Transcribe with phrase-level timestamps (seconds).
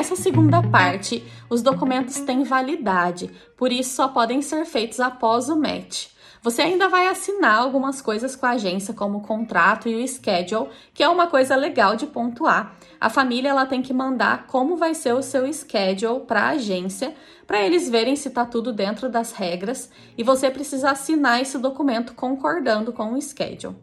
[0.00, 5.60] nessa segunda parte, os documentos têm validade, por isso só podem ser feitos após o
[5.60, 6.06] match.
[6.42, 10.70] Você ainda vai assinar algumas coisas com a agência, como o contrato e o schedule,
[10.94, 12.78] que é uma coisa legal de pontuar.
[12.98, 17.14] A família ela tem que mandar como vai ser o seu schedule para a agência,
[17.46, 22.14] para eles verem se está tudo dentro das regras, e você precisa assinar esse documento
[22.14, 23.76] concordando com o schedule.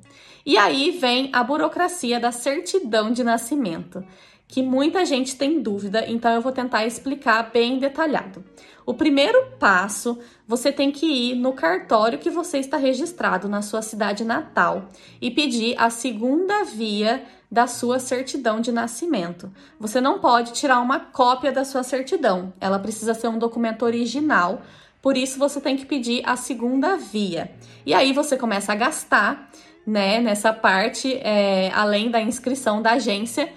[0.44, 4.04] E aí vem a burocracia da certidão de nascimento
[4.48, 8.44] que muita gente tem dúvida, então eu vou tentar explicar bem detalhado.
[8.86, 13.82] O primeiro passo, você tem que ir no cartório que você está registrado na sua
[13.82, 14.90] cidade natal
[15.22, 19.52] e pedir a segunda via da sua certidão de nascimento.
[19.78, 24.62] Você não pode tirar uma cópia da sua certidão, ela precisa ser um documento original,
[25.02, 27.52] por isso você tem que pedir a segunda via.
[27.86, 29.50] E aí você começa a gastar,
[29.86, 33.50] né, nessa parte, é, além da inscrição da agência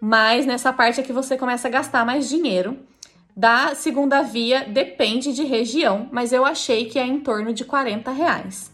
[0.00, 2.78] mas nessa parte é que você começa a gastar mais dinheiro.
[3.36, 8.10] Da segunda via depende de região, mas eu achei que é em torno de 40
[8.10, 8.72] reais.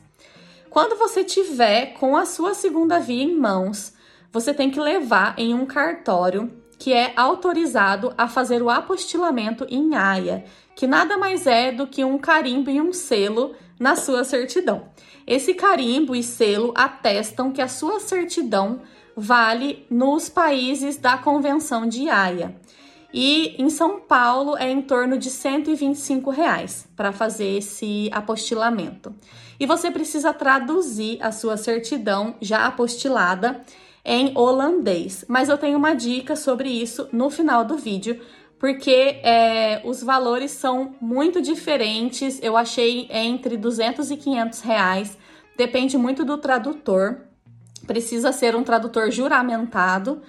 [0.70, 3.93] Quando você tiver com a sua segunda via em mãos,
[4.33, 9.95] você tem que levar em um cartório que é autorizado a fazer o apostilamento em
[9.95, 14.89] AIA, que nada mais é do que um carimbo e um selo na sua certidão.
[15.27, 18.81] Esse carimbo e selo atestam que a sua certidão
[19.17, 22.57] vale nos países da Convenção de Haia.
[23.13, 29.15] E em São Paulo é em torno de 125 reais para fazer esse apostilamento.
[29.61, 33.61] E você precisa traduzir a sua certidão já apostilada
[34.05, 35.25] em holandês.
[35.29, 38.21] Mas eu tenho uma dica sobre isso no final do vídeo,
[38.59, 42.41] porque é, os valores são muito diferentes.
[42.43, 45.19] Eu achei entre 200 e 500 reais.
[45.57, 47.21] Depende muito do tradutor
[47.86, 50.22] precisa ser um tradutor juramentado.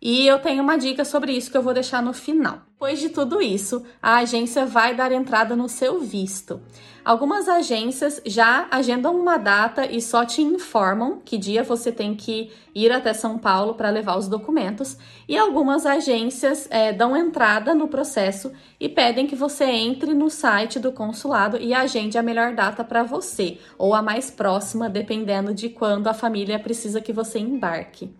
[0.00, 2.60] E eu tenho uma dica sobre isso que eu vou deixar no final.
[2.72, 6.60] Depois de tudo isso, a agência vai dar entrada no seu visto.
[7.02, 12.50] Algumas agências já agendam uma data e só te informam que dia você tem que
[12.74, 17.88] ir até São Paulo para levar os documentos, e algumas agências é, dão entrada no
[17.88, 22.84] processo e pedem que você entre no site do consulado e agende a melhor data
[22.84, 28.12] para você, ou a mais próxima, dependendo de quando a família precisa que você embarque.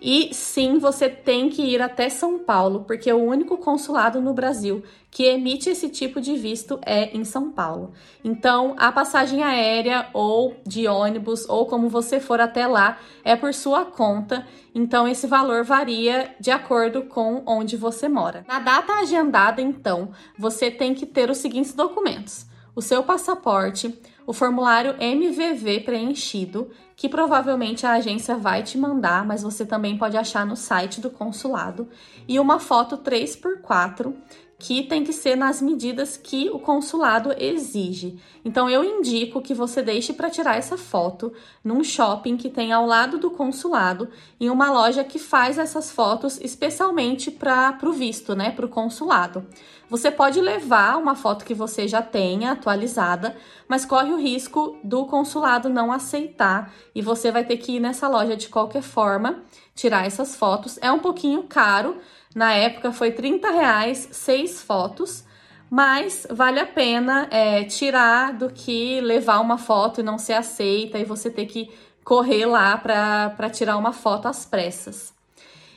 [0.00, 4.82] E sim, você tem que ir até São Paulo, porque o único consulado no Brasil
[5.10, 7.92] que emite esse tipo de visto é em São Paulo.
[8.24, 13.52] Então, a passagem aérea ou de ônibus ou como você for até lá é por
[13.52, 14.46] sua conta.
[14.74, 18.44] Então, esse valor varia de acordo com onde você mora.
[18.48, 24.32] Na data agendada, então, você tem que ter os seguintes documentos: o seu passaporte, o
[24.32, 30.46] formulário MVV preenchido, que provavelmente a agência vai te mandar, mas você também pode achar
[30.46, 31.88] no site do consulado,
[32.28, 34.14] e uma foto 3x4
[34.60, 38.20] que tem que ser nas medidas que o consulado exige.
[38.44, 41.32] Então eu indico que você deixe para tirar essa foto
[41.64, 46.38] num shopping que tem ao lado do consulado, em uma loja que faz essas fotos
[46.42, 49.46] especialmente para o visto, né, para o consulado.
[49.88, 53.34] Você pode levar uma foto que você já tenha atualizada,
[53.66, 58.06] mas corre o risco do consulado não aceitar e você vai ter que ir nessa
[58.06, 59.42] loja de qualquer forma
[59.74, 60.78] tirar essas fotos.
[60.82, 61.96] É um pouquinho caro
[62.34, 65.24] na época foi 30 reais, seis fotos,
[65.68, 70.98] mas vale a pena é, tirar do que levar uma foto e não ser aceita
[70.98, 71.70] e você ter que
[72.04, 75.14] correr lá para tirar uma foto às pressas.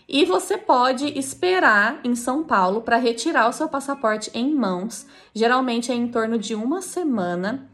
[0.08, 5.08] E você pode esperar em São Paulo para retirar o seu passaporte em mãos.
[5.34, 7.70] Geralmente é em torno de uma semana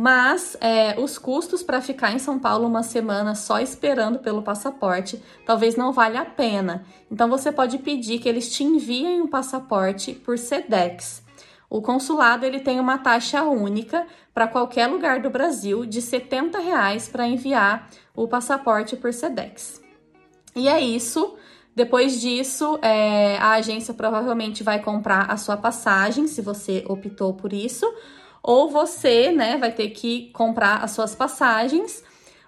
[0.00, 5.20] mas é, os custos para ficar em São Paulo uma semana só esperando pelo passaporte
[5.44, 6.84] talvez não valha a pena.
[7.10, 11.24] Então você pode pedir que eles te enviem o passaporte por Sedex.
[11.68, 17.08] O consulado ele tem uma taxa única para qualquer lugar do Brasil de 70 reais
[17.08, 19.82] para enviar o passaporte por Sedex.
[20.54, 21.34] E é isso.
[21.74, 27.52] Depois disso, é, a agência provavelmente vai comprar a sua passagem, se você optou por
[27.52, 27.84] isso
[28.42, 32.02] ou você, né, vai ter que comprar as suas passagens.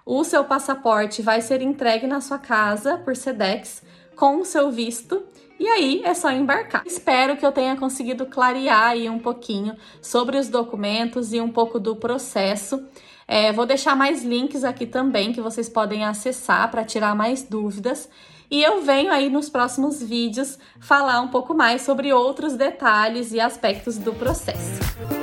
[0.05, 3.83] O seu passaporte vai ser entregue na sua casa por Sedex
[4.15, 5.23] com o seu visto
[5.61, 6.81] e aí é só embarcar.
[6.87, 11.79] Espero que eu tenha conseguido clarear aí um pouquinho sobre os documentos e um pouco
[11.79, 12.83] do processo.
[13.27, 18.09] É, vou deixar mais links aqui também que vocês podem acessar para tirar mais dúvidas.
[18.49, 23.39] E eu venho aí nos próximos vídeos falar um pouco mais sobre outros detalhes e
[23.39, 25.20] aspectos do processo.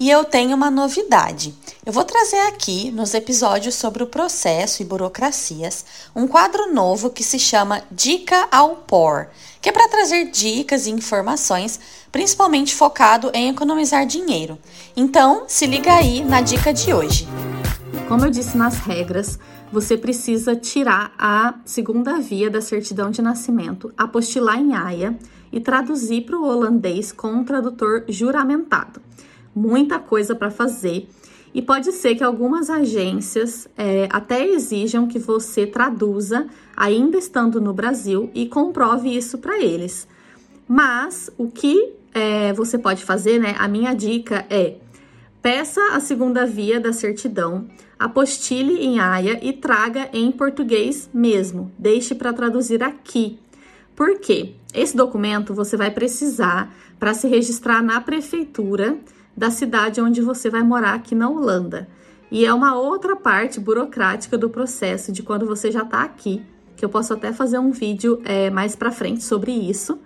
[0.00, 1.54] E eu tenho uma novidade.
[1.84, 5.84] Eu vou trazer aqui, nos episódios sobre o processo e burocracias,
[6.16, 9.28] um quadro novo que se chama Dica ao Por,
[9.60, 11.78] que é para trazer dicas e informações,
[12.10, 14.58] principalmente focado em economizar dinheiro.
[14.96, 17.28] Então, se liga aí na dica de hoje.
[18.08, 19.38] Como eu disse nas regras,
[19.70, 25.14] você precisa tirar a segunda via da certidão de nascimento, apostilar em AIA
[25.52, 29.02] e traduzir para o holandês com um tradutor juramentado.
[29.54, 31.08] Muita coisa para fazer.
[31.52, 37.72] E pode ser que algumas agências é, até exijam que você traduza, ainda estando no
[37.72, 40.06] Brasil, e comprove isso para eles.
[40.68, 43.56] Mas o que é, você pode fazer, né?
[43.58, 44.76] A minha dica é
[45.42, 47.66] peça a segunda via da certidão,
[47.98, 51.72] apostile em AIA e traga em português mesmo.
[51.76, 53.38] Deixe para traduzir aqui.
[53.96, 54.54] Por quê?
[54.72, 58.98] Esse documento você vai precisar para se registrar na prefeitura
[59.40, 61.88] da cidade onde você vai morar aqui na Holanda.
[62.30, 66.42] E é uma outra parte burocrática do processo de quando você já está aqui,
[66.76, 69.98] que eu posso até fazer um vídeo é, mais para frente sobre isso.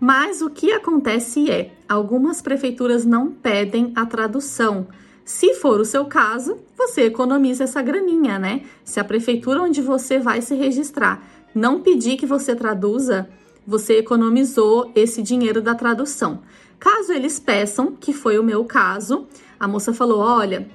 [0.00, 4.88] Mas o que acontece é, algumas prefeituras não pedem a tradução.
[5.24, 8.62] Se for o seu caso, você economiza essa graninha, né?
[8.82, 11.22] Se a prefeitura onde você vai se registrar
[11.54, 13.28] não pedir que você traduza,
[13.66, 16.40] você economizou esse dinheiro da tradução.
[16.78, 19.26] Caso eles peçam, que foi o meu caso,
[19.58, 20.68] a moça falou: olha,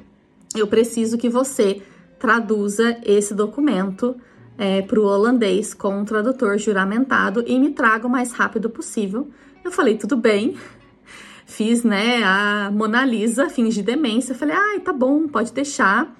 [0.55, 1.81] eu preciso que você
[2.17, 4.15] traduza esse documento
[4.57, 9.27] é, para o holandês com um tradutor juramentado e me traga o mais rápido possível.
[9.63, 10.57] Eu falei: tudo bem.
[11.45, 14.35] Fiz, né, a Mona Lisa, fingi demência.
[14.35, 16.15] Falei: ai, tá bom, pode deixar.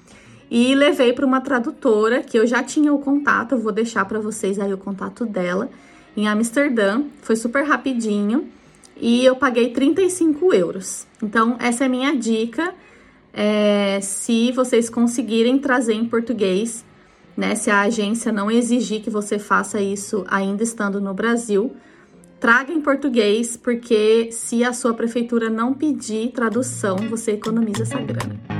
[0.51, 4.57] E levei para uma tradutora que eu já tinha o contato, vou deixar para vocês
[4.57, 5.69] aí o contato dela
[6.19, 7.03] em Amsterdã.
[7.21, 8.49] Foi super rapidinho
[8.97, 11.07] e eu paguei 35 euros.
[11.23, 12.73] Então, essa é a minha dica.
[13.33, 16.83] É, se vocês conseguirem trazer em português,
[17.37, 17.55] né?
[17.55, 21.73] Se a agência não exigir que você faça isso ainda estando no Brasil,
[22.37, 28.58] traga em português, porque se a sua prefeitura não pedir tradução, você economiza essa grana.